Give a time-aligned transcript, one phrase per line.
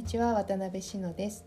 [0.00, 1.44] にちは渡辺志乃です、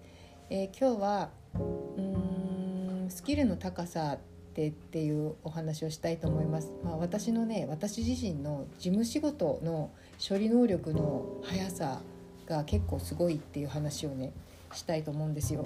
[0.51, 4.19] えー、今日はうーんスキルの高さっ
[4.53, 6.71] てっていうお話をしたいと思います。
[6.83, 9.89] まあ、私のね私自身の事務仕事の
[10.29, 12.01] 処理能力の速さ
[12.45, 14.33] が結構すごいっていう話をね
[14.71, 15.65] したいと思うんですよ。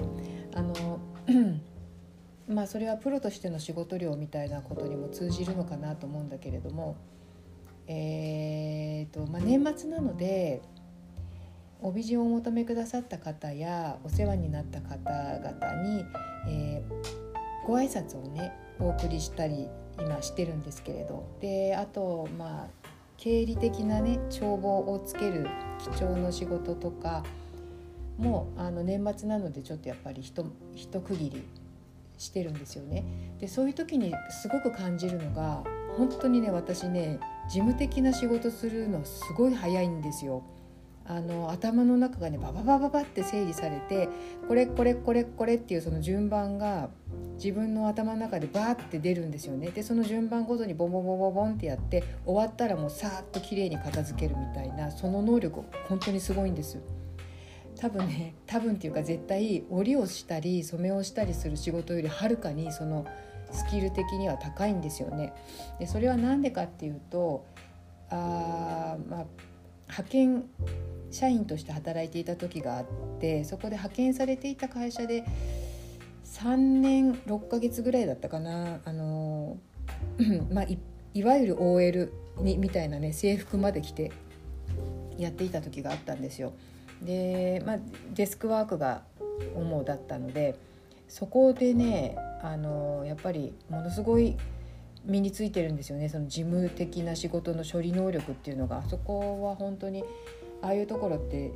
[0.56, 1.00] あの
[2.48, 6.96] まあそれはプロとしての仕事量みたいなことにも通じるのかなと思うんだけれども、
[7.86, 10.62] えーとまあ、年末なので
[11.82, 16.06] 帯地をお求めくださった方やお世話になった方々に、
[16.48, 19.68] えー、ご挨拶をねお送りしたり
[20.00, 25.48] 今してるんですけれどであとまあ経理的なね帳簿をつける
[25.94, 27.24] 基調の仕事とか
[28.18, 31.44] もうあの年末なのでちょっとやっぱり一一区切り
[32.18, 33.04] してるんですよね。
[33.40, 35.64] でそういう時にすごく感じるのが
[35.98, 40.44] 本当にね私ね事務的な仕事するのすごい早いんですよ。
[41.10, 44.10] あの頭の中がねバババババって整理されて
[44.48, 46.90] これこれこれこれっていうその順番が
[47.36, 49.70] 自分の頭の中でバーって出るんですよね。
[49.70, 56.78] でその順番ごとにボンボンボンボンボンってやって終わったらもうさーっと綺麗に片付けるみたいなその能力本当にすごいんです
[57.80, 63.06] 多分ね多分っていうか絶対織をしたり染めをしたりする仕事よりはるかにその
[63.52, 65.34] スキル的には高いんですよね。
[65.80, 67.46] でそれは何でかっていうと
[68.10, 69.26] あまあ
[69.88, 70.44] 派遣
[71.12, 72.86] 社員として働いていた時があっ
[73.20, 75.24] てそこで派遣されていた会社で
[76.26, 79.58] 3年6ヶ月ぐらいだったかなあの、
[80.52, 80.78] まあ、い
[81.14, 84.12] いわゆる OL にみたいなね制服まで着て
[85.18, 86.54] やっていた時があったんですよ。
[87.02, 87.80] で、まあ、
[88.14, 89.04] デスクワークが
[89.56, 90.56] 主だったので
[91.08, 94.36] そこでねあのやっぱりものすごい
[95.08, 100.04] 身についてるんですよねその事務的な仕事の処理能力っていうのがあそこは本当に
[100.62, 101.52] ああいうところって、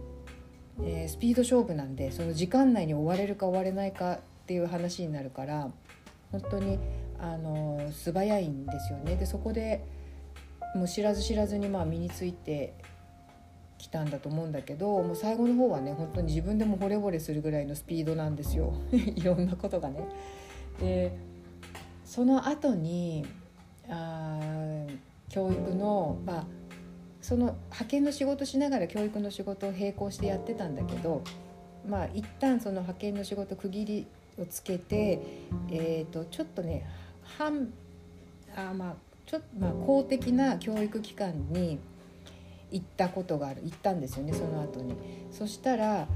[0.84, 5.70] えー、スピード勝負なんでその時間内に終われるか終われないかっていう話になるから
[6.32, 6.80] 本当に
[7.20, 9.16] あの素早いんですよね。
[9.16, 9.84] でそこで
[10.76, 12.74] もう知らず知らずにまあ身について
[13.78, 20.08] きたんだと思うんだけどもう最後の方はね本当に自分でも惚れ惚れするぐらいのスピードなんですよ いろんなことがね。
[20.80, 21.12] で
[22.06, 23.26] その後に
[23.92, 24.40] あ
[25.30, 26.46] 教育のまあ
[27.22, 31.22] その派遣の仕事しながら教育の仕事を並行してやってたんだけど
[31.88, 34.08] まあ一旦その派遣の仕事区切り
[34.40, 35.22] をつけて、
[35.70, 36.88] えーと、ちょっとね
[37.38, 37.72] 半
[38.56, 41.80] あまあちょっとまあ公的な教育機関に
[42.72, 44.96] 行ったことがある行ったんですよねその後に。
[45.32, 46.08] そしたら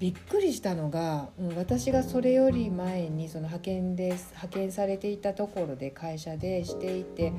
[0.00, 7.34] びっくりしたのが、うん、私がそれより前にその派遣で派遣されていたところで会社でしていて、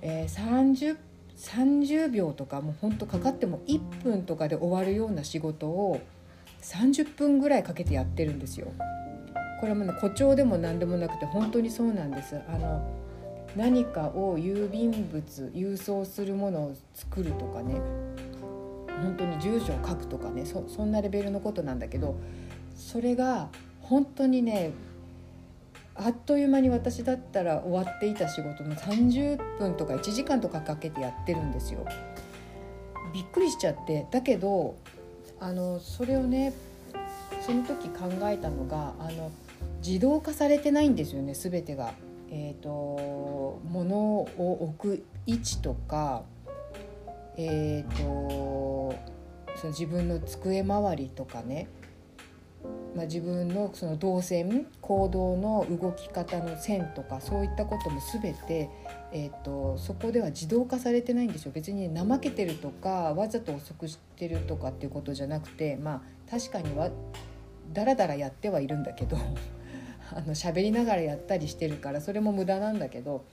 [0.00, 0.96] えー、30
[1.36, 6.00] 30秒とかもうほんとかかっても1分とかで終わるような仕事を
[6.60, 8.72] 30分ぐらいかけてやってるんですよ。
[9.60, 12.38] これもね誇張でも何でもなくて本当にそうなんです。
[12.48, 12.86] あの
[13.56, 17.80] 何かを郵便物郵送するものを作るとかね
[19.02, 22.16] 本当に住所を書くとかねそんなレベルのことなんだけど
[22.74, 23.48] それが
[23.80, 24.72] 本当にね
[25.94, 31.86] あっという間に私だったら終わっていた仕事も30分とか1時間とかかけてやってるんですよ。
[33.12, 34.76] びっくりしちゃってだけど
[35.38, 36.54] あのそれをね
[37.44, 39.30] その時考えたのがあの
[39.84, 41.92] 自動化されてないんですよね全てが。
[42.34, 44.26] えーと、物を
[44.62, 46.22] 置く位置とか、
[47.36, 48.71] えーと
[49.62, 51.68] その自分の机周りとかね
[52.94, 58.68] まあ、自分のその動線行動の動き方の線とかそういったことも全て、
[59.12, 61.52] えーと、そこでは自動化されてないんですよ。
[61.54, 66.90] 別に怠けてるとかわざと遅くしてるとかっていうことじゃなくてまあ確かには
[67.72, 69.16] だらだらやってはいるんだけど
[70.12, 73.24] あの喋りながらやったりしてるからそれも無駄なんだけど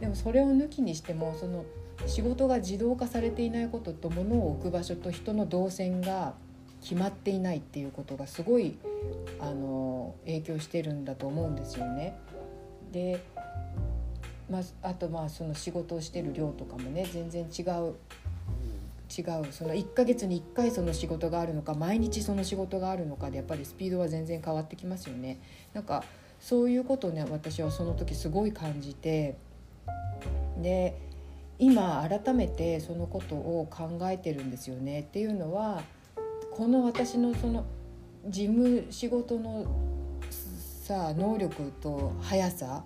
[0.00, 1.64] でもそれを抜きにしてもその
[2.06, 6.34] 仕事が自動化されていないことと物を置く場所と人の動線が
[6.82, 8.76] 決まっていないっていうことがすごい
[9.38, 12.18] あの影響してるんだと思うんですよね。
[12.90, 13.22] で、
[14.50, 17.94] まあ、あとまあその仕事をしてる量とかもね全然違う
[19.16, 25.38] 違うその1ヶ月に1回その仕事があるのか毎日その仕事があるのかでやっぱりスピードは全然変わってきますよね。
[25.72, 26.02] なんか
[26.40, 29.36] そういうことをね私はその時すごい感じて
[30.58, 30.98] で
[31.62, 35.00] 今改めてそのことを考えてるんですよね。
[35.00, 35.82] っていうのは
[36.50, 37.64] この私のその
[38.26, 39.64] 事務仕事の
[40.30, 42.84] さ能力と速さ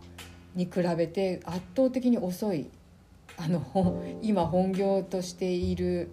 [0.55, 2.69] に比べて圧倒的に遅い
[3.39, 6.11] あの今本業としている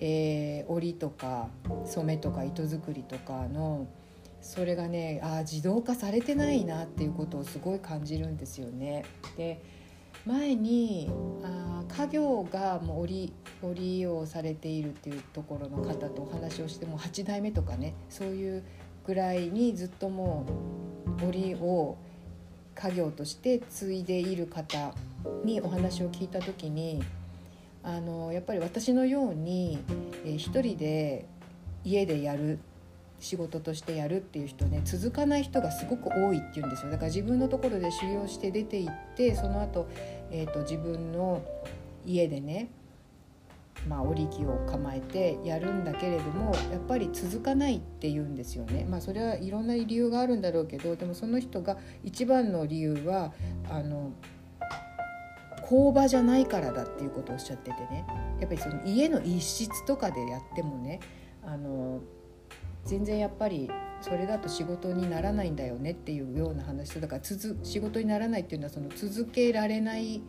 [0.00, 1.48] えー、織りとか
[1.84, 3.88] 染めとか糸作りとかの
[4.40, 9.04] それがねあ自動化されてないなっていうことをすごい感じるんですよね。
[9.36, 9.60] で
[10.24, 11.10] 前に
[11.42, 13.32] あ家業がもう織
[13.62, 18.64] 織をされているっていうところの方とお話をしても8代目とかねそういう
[19.06, 20.46] ぐらいにずっとも
[21.20, 21.96] う織を
[22.74, 24.94] 家業として継いでいる方
[25.44, 27.02] にお話を聞いた時に
[27.82, 29.78] あのやっぱり私のように、
[30.24, 31.26] えー、一人で
[31.84, 32.58] 家でやる
[33.20, 35.86] 仕事としてやるっていう人ね続かない人がす。
[35.86, 39.88] ごく多いっていうんですよだから自分のところで修行して出て行ってその後、
[40.30, 41.42] えーと、自分の
[42.06, 42.70] 家でね
[43.86, 48.84] まあ、織り機を構えてやるんだけれどもやっぱり続かないっていうんですよね。
[48.88, 53.32] まあ、それはいろんな理由があるんだろうけどでもその人が一番の理由は
[53.70, 54.12] あの
[55.68, 58.04] 工場じゃないからだっていうことをおっしゃっててね
[58.40, 61.00] やっぱりその家の一室とかでやってもね
[61.44, 62.00] あの
[62.84, 63.70] 全然やっぱり
[64.00, 70.22] それだと仕事にならないんだよねっていうような話だから続仕事にならないっていうのはその続けられない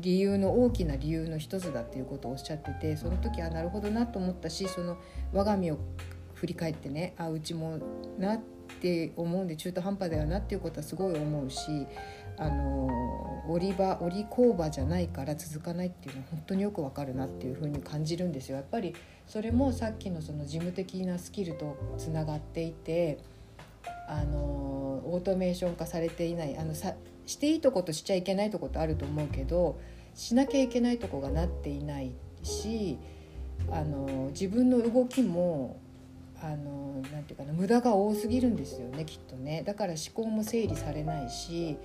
[0.00, 4.96] 理由の大きな理由の一つだっていうことをおっしゃっててその時はなるほどなと思ったしその
[5.32, 5.78] 我が身を
[6.34, 7.78] 振り返ってねあうちも
[8.18, 8.40] なっ
[8.80, 11.86] て思うんで中途半端だよなっていうことはすごい思うし
[12.38, 12.88] あの
[13.48, 18.56] 織り場織り工場じゃないから続かないっていうのは本当によくわかるなっていうふうに感じるんですよ。
[18.56, 18.94] やっぱり
[19.26, 23.18] それもさっきのその事務的なスキルとつながっていて
[24.08, 26.94] あのオートメーション化されていないあのさ
[27.26, 29.78] していいとことしちゃいけないとことあると思うけど
[30.14, 32.12] しなきゃいけないとこがなっていない
[32.42, 32.98] し
[33.70, 35.78] あの自分の動きも
[36.42, 41.76] あのなていうかな無駄が多すぎるんですよねきっとねだから思考も整理されないし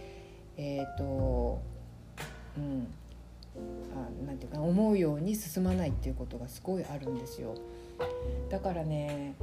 [0.57, 1.61] えっ、ー、と
[2.57, 2.87] うん
[3.93, 7.55] あなんていうかな思うように進まないっていうことがすごいあるんですよ。
[8.49, 9.35] だからね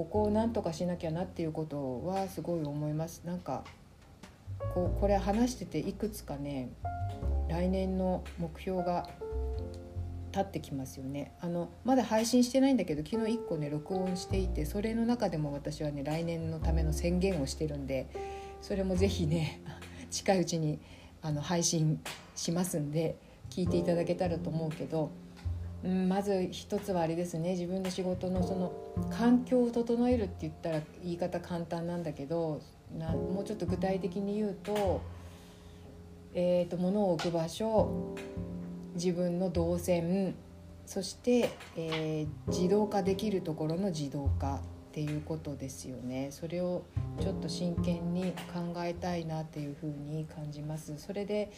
[0.00, 3.20] ここをなんとかしなきゃなっていうことはすごい思います。
[3.26, 3.64] なんか
[4.72, 6.70] こうこれ話してていくつかね
[7.50, 9.10] 来年の目標が
[10.32, 18.08] 立ってきますよねあのまだ配信してないんだけど昨日1個ね録音していてそれの中でも私はね来年のための宣言をしてるんで
[18.62, 19.60] それも是非ね
[20.10, 20.78] 近いうちに
[21.20, 22.00] あの配信
[22.36, 23.16] しますんで
[23.50, 25.10] 聞いていただけたらと思うけど、
[25.82, 27.50] うん、まず一つはあれですね。
[27.50, 28.72] 自分の仕事のその
[29.10, 32.60] 環境を整えるって言ったら言い方簡単なんだけど
[32.98, 35.00] なもうちょっと具体的に言うと,、
[36.34, 38.14] えーと、物を置く場所
[38.94, 40.34] 自分の動線
[40.86, 44.60] そして、えー、自動化できるところの自動化
[44.90, 46.32] っていうことですよね。
[46.32, 46.82] それを
[47.20, 50.98] ちょっと真剣に考えたいなっていうふうに感じます。
[50.98, 51.52] それで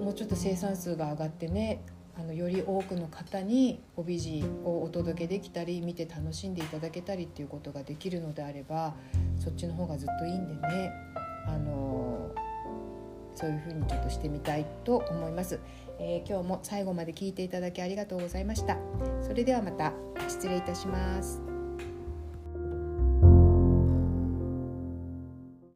[0.00, 1.82] もうちょっと生産数が上がってね
[2.18, 8.94] あのより多くの方に帯地をお届けできたり見て楽しんでいただけたりっていうことができるのであれば
[9.38, 10.92] そっちの方がずっといいんでね。
[11.46, 12.30] あの
[13.34, 15.58] そういうふうにちょっとしてみたいと思います、
[15.98, 18.76] えー、今日も最後まで聞いていただきありがとうございました。
[19.22, 19.92] それではまた。
[20.28, 21.51] 失礼いたします。